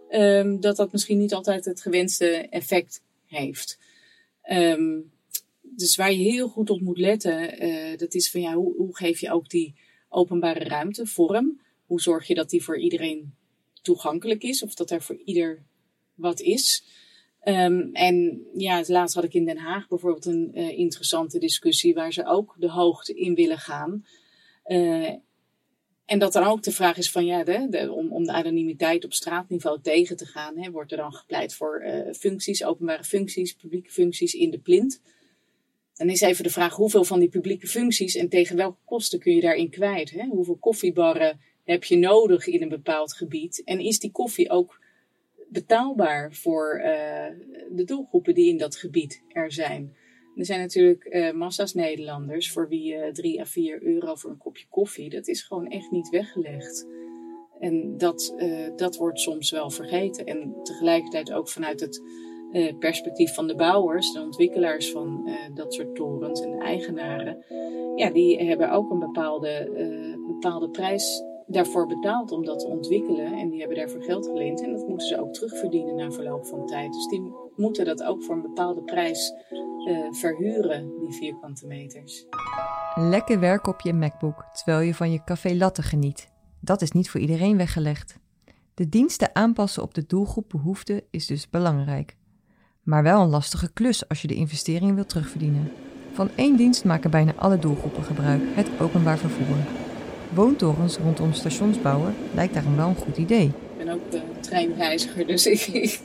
um, 0.09 0.59
dat 0.59 0.75
dat 0.75 0.91
misschien 0.91 1.17
niet 1.17 1.33
altijd 1.33 1.65
het 1.65 1.81
gewenste 1.81 2.27
effect 2.49 3.03
heeft. 3.25 3.79
Um, 4.51 5.11
dus 5.61 5.95
waar 5.95 6.11
je 6.11 6.31
heel 6.31 6.47
goed 6.47 6.69
op 6.69 6.81
moet 6.81 6.97
letten, 6.99 7.65
uh, 7.65 7.97
dat 7.97 8.13
is 8.13 8.31
van 8.31 8.41
ja, 8.41 8.53
hoe, 8.53 8.75
hoe 8.75 8.95
geef 8.95 9.19
je 9.19 9.31
ook 9.31 9.49
die 9.49 9.75
openbare 10.09 10.63
ruimte 10.63 11.05
vorm? 11.05 11.61
Hoe 11.85 12.01
zorg 12.01 12.27
je 12.27 12.35
dat 12.35 12.49
die 12.49 12.63
voor 12.63 12.79
iedereen 12.79 13.33
toegankelijk 13.81 14.43
is 14.43 14.63
of 14.63 14.73
dat 14.73 14.91
er 14.91 15.01
voor 15.01 15.17
ieder 15.25 15.63
wat 16.15 16.39
is? 16.39 16.83
Um, 17.47 17.89
en 17.93 18.45
ja, 18.53 18.83
laatst 18.87 19.15
had 19.15 19.23
ik 19.23 19.33
in 19.33 19.45
Den 19.45 19.57
Haag 19.57 19.87
bijvoorbeeld 19.87 20.25
een 20.25 20.51
uh, 20.53 20.77
interessante 20.77 21.39
discussie 21.39 21.93
waar 21.93 22.13
ze 22.13 22.25
ook 22.25 22.55
de 22.57 22.69
hoogte 22.69 23.13
in 23.13 23.35
willen 23.35 23.57
gaan. 23.57 24.05
Uh, 24.65 25.09
en 26.05 26.19
dat 26.19 26.33
dan 26.33 26.43
ook 26.43 26.63
de 26.63 26.71
vraag 26.71 26.97
is 26.97 27.11
van 27.11 27.25
ja, 27.25 27.43
om, 27.89 28.11
om 28.11 28.23
de 28.23 28.31
anonimiteit 28.31 29.05
op 29.05 29.13
straatniveau 29.13 29.81
tegen 29.81 30.17
te 30.17 30.25
gaan, 30.25 30.57
hè, 30.57 30.71
wordt 30.71 30.91
er 30.91 30.97
dan 30.97 31.13
gepleit 31.13 31.55
voor 31.55 31.83
uh, 31.83 32.13
functies, 32.13 32.63
openbare 32.63 33.03
functies, 33.03 33.53
publieke 33.53 33.91
functies 33.91 34.33
in 34.33 34.51
de 34.51 34.59
plint. 34.59 35.01
Dan 35.93 36.09
is 36.09 36.21
even 36.21 36.43
de 36.43 36.49
vraag 36.49 36.75
hoeveel 36.75 37.03
van 37.03 37.19
die 37.19 37.29
publieke 37.29 37.67
functies 37.67 38.15
en 38.15 38.29
tegen 38.29 38.55
welke 38.55 38.79
kosten 38.85 39.19
kun 39.19 39.35
je 39.35 39.41
daarin 39.41 39.69
kwijt? 39.69 40.11
Hè? 40.11 40.25
Hoeveel 40.25 40.57
koffiebarren 40.57 41.39
heb 41.63 41.83
je 41.83 41.97
nodig 41.97 42.47
in 42.47 42.61
een 42.61 42.69
bepaald 42.69 43.13
gebied? 43.13 43.61
En 43.63 43.79
is 43.79 43.99
die 43.99 44.11
koffie 44.11 44.49
ook 44.49 44.85
betaalbaar 45.49 46.33
voor 46.33 46.77
uh, 46.77 46.85
de 47.71 47.83
doelgroepen 47.83 48.33
die 48.33 48.49
in 48.49 48.57
dat 48.57 48.75
gebied 48.75 49.23
er 49.27 49.51
zijn. 49.51 49.95
Er 50.35 50.45
zijn 50.45 50.59
natuurlijk 50.59 51.05
uh, 51.05 51.31
massa's 51.31 51.73
Nederlanders 51.73 52.51
voor 52.51 52.67
wie 52.67 52.93
uh, 52.93 53.07
3 53.11 53.41
à 53.41 53.45
4 53.45 53.83
euro 53.83 54.15
voor 54.15 54.29
een 54.29 54.37
kopje 54.37 54.65
koffie, 54.69 55.09
dat 55.09 55.27
is 55.27 55.41
gewoon 55.41 55.67
echt 55.67 55.91
niet 55.91 56.09
weggelegd. 56.09 56.87
En 57.59 57.97
dat, 57.97 58.35
dat 58.75 58.97
wordt 58.97 59.19
soms 59.19 59.51
wel 59.51 59.69
vergeten. 59.69 60.25
En 60.25 60.55
tegelijkertijd 60.63 61.33
ook 61.33 61.49
vanuit 61.49 61.79
het 61.79 62.01
perspectief 62.79 63.33
van 63.33 63.47
de 63.47 63.55
bouwers, 63.55 64.13
de 64.13 64.21
ontwikkelaars 64.21 64.91
van 64.91 65.29
dat 65.53 65.73
soort 65.73 65.95
torens 65.95 66.41
en 66.41 66.51
de 66.51 66.57
eigenaren. 66.57 67.45
Ja, 67.95 68.09
die 68.09 68.43
hebben 68.43 68.71
ook 68.71 68.91
een 68.91 68.99
bepaalde, 68.99 69.69
bepaalde 70.27 70.69
prijs 70.69 71.23
daarvoor 71.47 71.87
betaald 71.87 72.31
om 72.31 72.45
dat 72.45 72.59
te 72.59 72.67
ontwikkelen. 72.67 73.33
En 73.33 73.49
die 73.49 73.59
hebben 73.59 73.77
daarvoor 73.77 74.03
geld 74.03 74.25
geleend. 74.25 74.63
En 74.63 74.71
dat 74.71 74.87
moeten 74.87 75.07
ze 75.07 75.19
ook 75.21 75.33
terugverdienen 75.33 75.95
na 75.95 76.11
verloop 76.11 76.45
van 76.45 76.65
tijd. 76.65 76.93
Dus 76.93 77.07
die 77.07 77.33
moeten 77.55 77.85
dat 77.85 78.03
ook 78.03 78.23
voor 78.23 78.35
een 78.35 78.41
bepaalde 78.41 78.81
prijs 78.81 79.33
uh, 79.87 80.11
verhuren, 80.11 80.99
die 80.99 81.13
vierkante 81.13 81.67
meters. 81.67 82.25
Lekker 82.95 83.39
werken 83.39 83.73
op 83.73 83.81
je 83.81 83.93
MacBook 83.93 84.45
terwijl 84.53 84.79
je 84.79 84.95
van 84.95 85.11
je 85.11 85.23
café 85.23 85.55
latte 85.55 85.81
geniet. 85.81 86.31
Dat 86.59 86.81
is 86.81 86.91
niet 86.91 87.09
voor 87.09 87.19
iedereen 87.19 87.57
weggelegd. 87.57 88.19
De 88.73 88.89
diensten 88.89 89.35
aanpassen 89.35 89.83
op 89.83 89.93
de 89.93 90.05
doelgroep 90.05 90.49
behoeften 90.49 91.03
is 91.11 91.25
dus 91.25 91.49
belangrijk. 91.49 92.17
Maar 92.83 93.03
wel 93.03 93.21
een 93.21 93.29
lastige 93.29 93.73
klus 93.73 94.09
als 94.09 94.21
je 94.21 94.27
de 94.27 94.35
investering 94.35 94.95
wilt 94.95 95.09
terugverdienen. 95.09 95.71
Van 96.11 96.29
één 96.35 96.55
dienst 96.57 96.85
maken 96.85 97.11
bijna 97.11 97.33
alle 97.35 97.59
doelgroepen 97.59 98.03
gebruik, 98.03 98.41
het 98.45 98.69
openbaar 98.79 99.17
vervoer. 99.17 99.86
Woontorens 100.33 100.97
rondom 100.97 101.33
stations 101.33 101.81
bouwen 101.81 102.15
lijkt 102.33 102.53
daarom 102.53 102.75
wel 102.75 102.87
een 102.87 102.95
goed 102.95 103.17
idee. 103.17 103.45
Ik 103.45 103.77
ben 103.77 103.89
ook 103.89 104.11
de 104.11 104.21
treinreiziger, 104.39 105.27
dus 105.27 105.45
ik, 105.55 105.67
ik, 105.67 105.99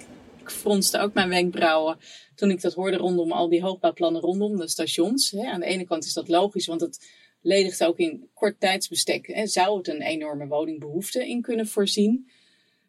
fronste 0.44 0.98
ook 0.98 1.14
mijn 1.14 1.28
wenkbrauwen 1.28 1.98
toen 2.34 2.50
ik 2.50 2.60
dat 2.60 2.74
hoorde 2.74 2.96
rondom 2.96 3.32
al 3.32 3.48
die 3.48 3.62
hoogbouwplannen 3.62 4.20
rondom 4.20 4.56
de 4.56 4.68
stations. 4.68 5.30
Hè. 5.30 5.46
Aan 5.46 5.60
de 5.60 5.66
ene 5.66 5.84
kant 5.84 6.04
is 6.04 6.12
dat 6.12 6.28
logisch, 6.28 6.66
want 6.66 6.80
het 6.80 7.06
ledigt 7.40 7.84
ook 7.84 7.98
in 7.98 8.28
kort 8.34 8.60
tijdsbestek. 8.60 9.26
Hè, 9.26 9.46
zou 9.46 9.76
het 9.76 9.88
een 9.88 10.02
enorme 10.02 10.46
woningbehoefte 10.46 11.28
in 11.28 11.42
kunnen 11.42 11.66
voorzien. 11.66 12.30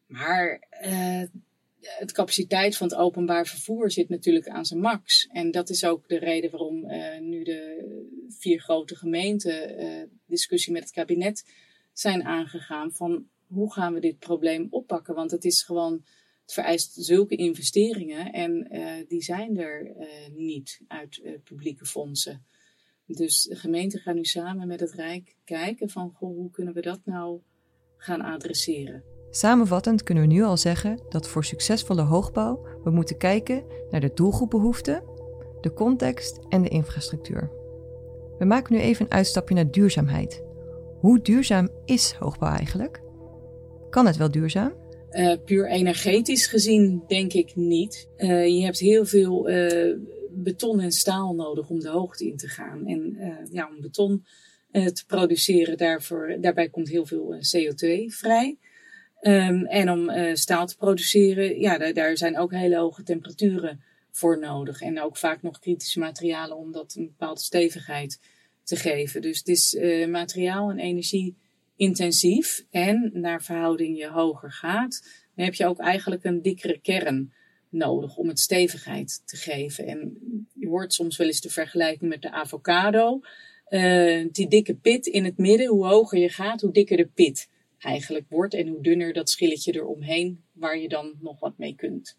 Maar 0.07 0.67
uh, 0.85 1.23
het 1.79 2.11
capaciteit 2.11 2.77
van 2.77 2.87
het 2.87 2.97
openbaar 2.97 3.47
vervoer 3.47 3.91
zit 3.91 4.09
natuurlijk 4.09 4.47
aan 4.47 4.65
zijn 4.65 4.79
max. 4.79 5.27
En 5.31 5.51
dat 5.51 5.69
is 5.69 5.85
ook 5.85 6.07
de 6.07 6.17
reden 6.17 6.51
waarom 6.51 6.85
uh, 6.85 7.19
nu 7.19 7.43
de 7.43 7.91
vier 8.39 8.59
grote 8.59 8.95
gemeenten 8.95 9.79
discussie 10.33 10.73
met 10.73 10.83
het 10.83 10.91
kabinet 10.91 11.53
zijn 11.93 12.23
aangegaan 12.23 12.91
van 12.91 13.25
hoe 13.47 13.73
gaan 13.73 13.93
we 13.93 13.99
dit 13.99 14.19
probleem 14.19 14.67
oppakken? 14.69 15.15
Want 15.15 15.31
het 15.31 15.45
is 15.45 15.63
gewoon, 15.63 15.93
het 16.41 16.53
vereist 16.53 16.93
zulke 16.93 17.35
investeringen 17.35 18.31
en 18.31 18.67
die 19.07 19.21
zijn 19.21 19.57
er 19.57 19.95
niet 20.31 20.81
uit 20.87 21.21
publieke 21.43 21.85
fondsen. 21.85 22.45
Dus 23.05 23.41
de 23.41 23.55
gemeenten 23.55 23.99
gaan 23.99 24.15
nu 24.15 24.23
samen 24.23 24.67
met 24.67 24.79
het 24.79 24.91
Rijk 24.91 25.35
kijken 25.43 25.89
van 25.89 26.11
goh, 26.11 26.35
hoe 26.35 26.51
kunnen 26.51 26.73
we 26.73 26.81
dat 26.81 26.99
nou 27.05 27.41
gaan 27.97 28.21
adresseren. 28.21 29.03
Samenvattend 29.29 30.03
kunnen 30.03 30.27
we 30.27 30.33
nu 30.33 30.43
al 30.43 30.57
zeggen 30.57 30.99
dat 31.09 31.27
voor 31.27 31.45
succesvolle 31.45 32.01
hoogbouw 32.01 32.67
we 32.83 32.91
moeten 32.91 33.17
kijken 33.17 33.65
naar 33.89 34.01
de 34.01 34.11
doelgroepbehoeften, 34.13 35.03
de 35.61 35.73
context 35.73 36.39
en 36.49 36.61
de 36.61 36.69
infrastructuur. 36.69 37.62
We 38.43 38.49
maken 38.49 38.75
nu 38.75 38.79
even 38.79 39.05
een 39.05 39.11
uitstapje 39.11 39.55
naar 39.55 39.71
duurzaamheid. 39.71 40.43
Hoe 40.99 41.21
duurzaam 41.21 41.69
is 41.85 42.11
hoogbouw 42.11 42.49
eigenlijk? 42.49 43.01
Kan 43.89 44.05
het 44.05 44.17
wel 44.17 44.31
duurzaam? 44.31 44.73
Uh, 45.11 45.33
puur 45.45 45.69
energetisch 45.69 46.47
gezien 46.47 47.03
denk 47.07 47.33
ik 47.33 47.55
niet. 47.55 48.07
Uh, 48.17 48.47
je 48.47 48.63
hebt 48.63 48.79
heel 48.79 49.05
veel 49.05 49.49
uh, 49.49 49.95
beton 50.31 50.79
en 50.79 50.91
staal 50.91 51.33
nodig 51.33 51.69
om 51.69 51.79
de 51.79 51.89
hoogte 51.89 52.25
in 52.25 52.37
te 52.37 52.47
gaan. 52.47 52.87
En 52.87 53.17
ja, 53.51 53.69
om 53.75 53.81
beton 53.81 54.25
te 54.71 55.03
produceren, 55.07 55.77
daarvoor, 55.77 56.37
daarbij 56.41 56.69
komt 56.69 56.89
heel 56.89 57.05
veel 57.05 57.35
CO2 57.35 58.05
vrij. 58.07 58.57
Um, 59.21 59.65
en 59.65 59.89
om 59.89 60.11
staal 60.35 60.67
te 60.67 60.77
produceren, 60.77 61.59
ja, 61.59 61.77
daar, 61.77 61.93
daar, 61.93 62.17
zijn 62.17 62.37
ook 62.37 62.51
hele 62.51 62.77
hoge 62.77 63.03
temperaturen 63.03 63.83
voor 64.15 64.39
nodig. 64.39 64.81
En 64.81 65.01
ook 65.01 65.17
vaak 65.17 65.41
nog 65.41 65.59
kritische 65.59 65.99
materialen 65.99 66.57
om 66.57 66.71
dat 66.71 66.95
een 66.95 67.05
bepaalde 67.05 67.41
stevigheid 67.41 68.19
te 68.63 68.75
geven. 68.75 69.21
Dus 69.21 69.37
het 69.37 69.47
is 69.47 69.73
uh, 69.73 70.07
materiaal 70.07 70.69
en 70.69 70.79
energie 70.79 71.37
intensief. 71.75 72.65
En 72.69 73.09
naar 73.13 73.43
verhouding 73.43 73.97
je 73.97 74.07
hoger 74.07 74.51
gaat, 74.51 75.01
dan 75.35 75.45
heb 75.45 75.53
je 75.53 75.65
ook 75.65 75.79
eigenlijk 75.79 76.23
een 76.23 76.41
dikkere 76.41 76.79
kern 76.79 77.33
nodig 77.69 78.15
om 78.15 78.27
het 78.27 78.39
stevigheid 78.39 79.21
te 79.25 79.35
geven. 79.35 79.87
En 79.87 80.17
je 80.53 80.67
hoort 80.67 80.93
soms 80.93 81.17
wel 81.17 81.27
eens 81.27 81.41
de 81.41 81.49
vergelijking 81.49 82.09
met 82.09 82.21
de 82.21 82.31
avocado. 82.31 83.21
Uh, 83.69 84.27
die 84.31 84.47
dikke 84.47 84.75
pit 84.75 85.05
in 85.05 85.25
het 85.25 85.37
midden, 85.37 85.67
hoe 85.67 85.85
hoger 85.85 86.19
je 86.19 86.29
gaat, 86.29 86.61
hoe 86.61 86.71
dikker 86.71 86.97
de 86.97 87.09
pit 87.13 87.49
eigenlijk 87.79 88.25
wordt 88.29 88.53
en 88.53 88.67
hoe 88.67 88.81
dunner 88.81 89.13
dat 89.13 89.29
schilletje 89.29 89.75
eromheen 89.75 90.43
waar 90.51 90.77
je 90.77 90.87
dan 90.87 91.13
nog 91.21 91.39
wat 91.39 91.57
mee 91.57 91.75
kunt. 91.75 92.17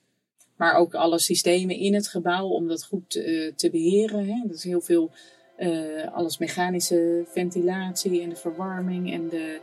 Maar 0.57 0.75
ook 0.75 0.95
alle 0.95 1.19
systemen 1.19 1.77
in 1.77 1.95
het 1.95 2.09
gebouw 2.09 2.47
om 2.47 2.69
dat 2.69 2.85
goed 2.85 3.17
uh, 3.17 3.53
te 3.57 3.71
beheren. 3.71 4.27
Hè. 4.27 4.43
Dat 4.47 4.57
is 4.57 4.65
heel 4.65 4.81
veel, 4.81 5.11
uh, 5.59 6.15
alles 6.15 6.39
mechanische 6.39 7.25
ventilatie 7.27 8.23
en 8.23 8.29
de 8.29 8.37
verwarming 8.37 9.13
en 9.13 9.29
de, 9.29 9.61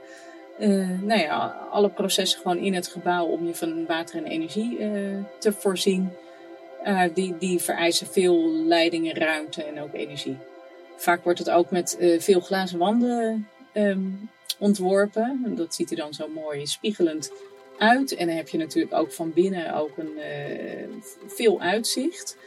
uh, 0.59 1.01
nou 1.01 1.19
ja, 1.19 1.67
alle 1.71 1.89
processen 1.89 2.41
gewoon 2.41 2.57
in 2.57 2.73
het 2.73 2.87
gebouw 2.87 3.25
om 3.25 3.47
je 3.47 3.55
van 3.55 3.85
water 3.85 4.15
en 4.15 4.25
energie 4.25 4.77
te 5.39 5.51
voorzien. 5.51 6.09
die, 7.13 7.37
die 7.37 7.59
vereisen 7.59 8.07
veel 8.07 8.51
leidingen, 8.51 9.15
ruimte 9.15 9.63
en 9.63 9.81
ook 9.81 9.93
energie. 9.93 10.37
Vaak 10.95 11.23
wordt 11.23 11.39
het 11.39 11.49
ook 11.49 11.71
met 11.71 11.97
veel 12.19 12.39
glazen 12.39 12.79
wanden 12.79 13.47
um, 13.73 14.29
ontworpen. 14.59 15.53
Dat 15.55 15.75
ziet 15.75 15.91
er 15.91 15.97
dan 15.97 16.13
zo 16.13 16.27
mooi 16.27 16.67
spiegelend 16.67 17.31
uit. 17.81 18.15
En 18.15 18.27
dan 18.27 18.35
heb 18.35 18.49
je 18.49 18.57
natuurlijk 18.57 18.93
ook 18.93 19.11
van 19.11 19.33
binnen 19.33 19.75
ook 19.75 19.97
een, 19.97 20.17
uh, 20.17 21.01
veel 21.27 21.61
uitzicht. 21.61 22.37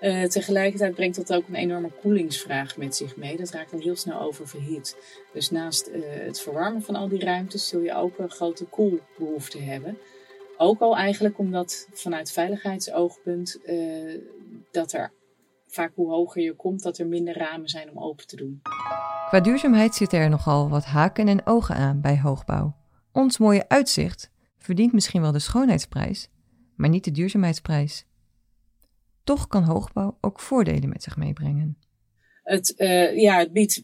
Uh, 0.00 0.24
tegelijkertijd 0.24 0.94
brengt 0.94 1.16
dat 1.16 1.32
ook 1.32 1.48
een 1.48 1.54
enorme 1.54 1.90
koelingsvraag 2.02 2.76
met 2.76 2.96
zich 2.96 3.16
mee. 3.16 3.36
Dat 3.36 3.50
raakt 3.50 3.70
dan 3.70 3.80
heel 3.80 3.96
snel 3.96 4.20
oververhit. 4.20 4.96
Dus 5.32 5.50
naast 5.50 5.88
uh, 5.88 6.02
het 6.04 6.40
verwarmen 6.40 6.82
van 6.82 6.94
al 6.94 7.08
die 7.08 7.24
ruimtes 7.24 7.68
zul 7.68 7.80
je 7.80 7.94
ook 7.94 8.18
een 8.18 8.30
grote 8.30 8.64
koelbehoefte 8.64 9.58
hebben. 9.58 9.98
Ook 10.56 10.80
al 10.80 10.96
eigenlijk 10.96 11.38
omdat 11.38 11.88
vanuit 11.92 12.32
veiligheidsoogpunt 12.32 13.58
dat 14.70 14.92
er 14.92 15.12
vaak 15.66 15.92
hoe 15.94 16.10
hoger 16.10 16.42
je 16.42 16.54
komt, 16.54 16.82
dat 16.82 16.98
er 16.98 17.06
minder 17.06 17.38
ramen 17.38 17.68
zijn 17.68 17.90
om 17.90 18.02
open 18.02 18.26
te 18.26 18.36
doen. 18.36 18.60
Qua 19.28 19.40
duurzaamheid 19.40 19.94
zitten 19.94 20.18
er 20.18 20.28
nogal 20.28 20.68
wat 20.68 20.84
haken 20.84 21.28
en 21.28 21.46
ogen 21.46 21.74
aan 21.74 22.00
bij 22.00 22.18
hoogbouw. 22.18 22.76
Ons 23.12 23.38
mooie 23.38 23.68
uitzicht 23.68 24.30
verdient 24.60 24.92
misschien 24.92 25.20
wel 25.20 25.32
de 25.32 25.38
schoonheidsprijs, 25.38 26.28
maar 26.76 26.88
niet 26.88 27.04
de 27.04 27.10
duurzaamheidsprijs. 27.10 28.04
Toch 29.24 29.48
kan 29.48 29.62
hoogbouw 29.62 30.18
ook 30.20 30.40
voordelen 30.40 30.88
met 30.88 31.02
zich 31.02 31.16
meebrengen. 31.16 31.78
Het, 32.42 32.74
uh, 32.76 33.18
ja, 33.18 33.38
het 33.38 33.52
biedt 33.52 33.82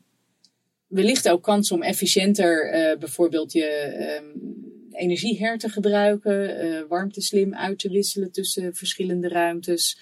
wellicht 0.87 1.29
ook 1.29 1.43
kans 1.43 1.73
om 1.73 1.83
efficiënter 1.83 2.75
uh, 2.75 2.99
bijvoorbeeld 2.99 3.53
je 3.53 3.95
uh, 3.99 5.01
energie 5.01 5.39
her 5.39 5.59
te 5.59 5.69
gebruiken, 5.69 6.65
uh, 6.67 6.83
warmte 6.89 7.21
slim 7.21 7.55
uit 7.55 7.79
te 7.79 7.89
wisselen 7.89 8.33
tussen 8.33 8.75
verschillende 8.75 9.29
ruimtes. 9.29 10.01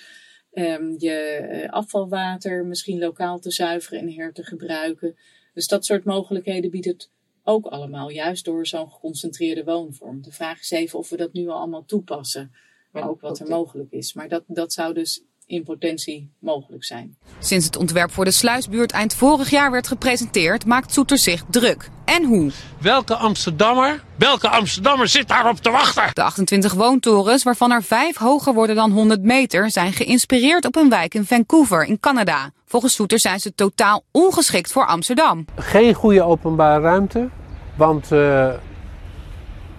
Um, 0.52 0.94
je 0.98 1.66
afvalwater 1.70 2.66
misschien 2.66 2.98
lokaal 2.98 3.38
te 3.38 3.50
zuiveren 3.50 4.00
en 4.00 4.12
her 4.12 4.32
te 4.32 4.44
gebruiken. 4.44 5.16
Dus 5.54 5.66
dat 5.66 5.84
soort 5.84 6.04
mogelijkheden 6.04 6.70
biedt 6.70 6.86
het 6.86 7.10
ook 7.44 7.66
allemaal, 7.66 8.10
juist 8.10 8.44
door 8.44 8.66
zo'n 8.66 8.90
geconcentreerde 8.90 9.64
woonvorm. 9.64 10.22
De 10.22 10.32
vraag 10.32 10.60
is 10.60 10.70
even 10.70 10.98
of 10.98 11.08
we 11.08 11.16
dat 11.16 11.32
nu 11.32 11.48
al 11.48 11.56
allemaal 11.56 11.84
toepassen, 11.84 12.52
maar 12.92 13.08
ook 13.08 13.20
wat 13.20 13.38
er 13.38 13.48
mogelijk 13.48 13.90
is. 13.90 14.12
Maar 14.12 14.28
dat, 14.28 14.42
dat 14.46 14.72
zou 14.72 14.94
dus 14.94 15.24
in 15.46 15.64
potentie 15.64 16.30
mogelijk 16.38 16.84
zijn. 16.84 17.16
Sinds 17.38 17.66
het 17.66 17.76
ontwerp 17.76 18.10
voor 18.10 18.24
de 18.24 18.30
sluisbuurt 18.30 18.92
eind 18.92 19.14
vorig 19.14 19.50
jaar 19.50 19.70
werd 19.70 19.86
gepresenteerd, 19.86 20.66
maakt 20.66 20.92
Soeter 20.92 21.18
zich 21.18 21.44
druk. 21.50 21.90
En 22.04 22.24
hoe? 22.24 22.50
Welke 22.80 23.14
Amsterdammer, 23.14 24.04
welke 24.18 24.48
Amsterdammer 24.48 25.08
zit 25.08 25.28
daarop 25.28 25.56
te 25.56 25.70
wachten? 25.70 26.10
De 26.12 26.22
28 26.22 26.72
woontorens, 26.72 27.42
waarvan 27.42 27.70
er 27.70 27.82
vijf 27.82 28.16
hoger 28.16 28.54
worden 28.54 28.76
dan 28.76 28.90
100 28.90 29.22
meter, 29.22 29.70
zijn 29.70 29.92
geïnspireerd 29.92 30.64
op 30.64 30.76
een 30.76 30.88
wijk 30.88 31.14
in 31.14 31.24
Vancouver 31.24 31.84
in 31.84 32.00
Canada. 32.00 32.52
Volgens 32.74 32.94
Soeter 32.94 33.18
zijn 33.18 33.40
ze 33.40 33.54
totaal 33.54 34.04
ongeschikt 34.10 34.72
voor 34.72 34.86
Amsterdam. 34.86 35.44
Geen 35.56 35.94
goede 35.94 36.22
openbare 36.22 36.82
ruimte, 36.82 37.28
want 37.76 38.12
uh, 38.12 38.54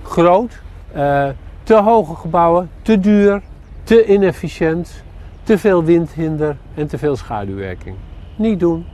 groot, 0.03 0.61
uh, 0.95 1.29
te 1.63 1.73
hoge 1.73 2.15
gebouwen, 2.15 2.71
te 2.81 2.99
duur, 2.99 3.41
te 3.83 4.05
inefficiënt 4.05 5.03
te 5.43 5.57
veel 5.57 5.83
windhinder 5.83 6.57
en 6.75 6.87
te 6.87 6.97
veel 6.97 7.15
schaduwwerking. 7.15 7.97
Niet 8.37 8.59
doen, 8.59 8.85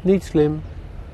niet 0.00 0.22
slim, 0.22 0.62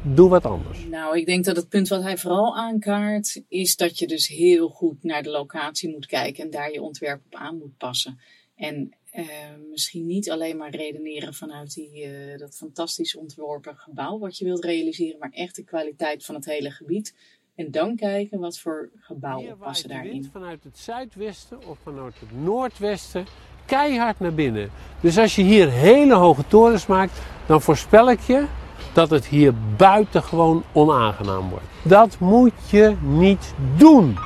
doe 0.02 0.28
wat 0.28 0.44
anders. 0.44 0.86
Nou, 0.90 1.18
ik 1.18 1.26
denk 1.26 1.44
dat 1.44 1.56
het 1.56 1.68
punt 1.68 1.88
wat 1.88 2.02
hij 2.02 2.16
vooral 2.16 2.56
aankaart 2.56 3.42
is 3.48 3.76
dat 3.76 3.98
je 3.98 4.06
dus 4.06 4.28
heel 4.28 4.68
goed 4.68 5.02
naar 5.02 5.22
de 5.22 5.30
locatie 5.30 5.90
moet 5.90 6.06
kijken 6.06 6.44
en 6.44 6.50
daar 6.50 6.72
je 6.72 6.82
ontwerp 6.82 7.20
op 7.26 7.34
aan 7.34 7.58
moet 7.58 7.76
passen. 7.76 8.18
En 8.56 8.94
uh, 9.16 9.24
misschien 9.70 10.06
niet 10.06 10.30
alleen 10.30 10.56
maar 10.56 10.70
redeneren 10.70 11.34
vanuit 11.34 11.74
die, 11.74 12.06
uh, 12.06 12.38
dat 12.38 12.56
fantastisch 12.56 13.16
ontworpen 13.16 13.76
gebouw 13.76 14.18
wat 14.18 14.38
je 14.38 14.44
wilt 14.44 14.64
realiseren, 14.64 15.18
maar 15.18 15.30
echt 15.30 15.56
de 15.56 15.64
kwaliteit 15.64 16.24
van 16.24 16.34
het 16.34 16.44
hele 16.44 16.70
gebied. 16.70 17.14
En 17.54 17.70
dan 17.70 17.96
kijken 17.96 18.38
wat 18.38 18.58
voor 18.58 18.90
gebouwen 18.96 19.58
passen 19.58 19.88
daarin. 19.88 20.28
Vanuit 20.32 20.64
het 20.64 20.78
zuidwesten 20.78 21.66
of 21.66 21.78
vanuit 21.82 22.14
het 22.20 22.32
noordwesten 22.42 23.26
keihard 23.66 24.20
naar 24.20 24.34
binnen. 24.34 24.70
Dus 25.00 25.18
als 25.18 25.36
je 25.36 25.42
hier 25.42 25.70
hele 25.70 26.14
hoge 26.14 26.46
torens 26.46 26.86
maakt, 26.86 27.18
dan 27.46 27.62
voorspel 27.62 28.10
ik 28.10 28.20
je 28.20 28.46
dat 28.92 29.10
het 29.10 29.26
hier 29.26 29.54
buitengewoon 29.76 30.64
onaangenaam 30.72 31.48
wordt. 31.48 31.66
Dat 31.82 32.18
moet 32.18 32.70
je 32.70 32.96
niet 33.02 33.54
doen. 33.76 34.16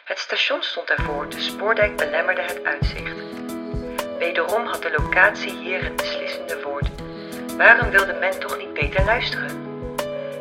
Het 0.04 0.18
station 0.18 0.62
stond 0.62 0.90
ervoor, 0.90 1.28
de 1.28 1.40
spoordijk 1.40 1.96
belemmerde 1.96 2.40
het 2.40 2.64
uitzicht. 2.64 3.16
Wederom 4.18 4.66
had 4.66 4.82
de 4.82 4.94
locatie 4.96 5.56
hier 5.56 5.82
het 5.82 5.96
beslissende 5.96 6.62
woord. 6.62 6.88
Waarom 7.56 7.90
wilde 7.90 8.12
men 8.12 8.40
toch 8.40 8.58
niet 8.58 8.72
beter 8.72 9.04
luisteren? 9.04 9.66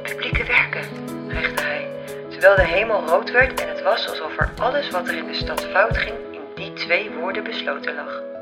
Publieke 0.01 0.43
werken, 0.43 0.83
hechtte 1.29 1.63
hij, 1.63 1.89
terwijl 2.29 2.55
de 2.55 2.65
hemel 2.65 3.05
rood 3.05 3.31
werd 3.31 3.61
en 3.61 3.69
het 3.69 3.81
was 3.81 4.07
alsof 4.09 4.37
er 4.37 4.51
alles 4.57 4.89
wat 4.89 5.07
er 5.07 5.15
in 5.15 5.27
de 5.27 5.33
stad 5.33 5.65
fout 5.65 5.97
ging 5.97 6.17
in 6.31 6.41
die 6.55 6.73
twee 6.73 7.09
woorden 7.09 7.43
besloten 7.43 7.95
lag. 7.95 8.36